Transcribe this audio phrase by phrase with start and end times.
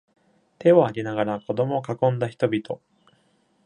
[0.57, 2.81] 手を上げながら、子どもを囲んだ人々。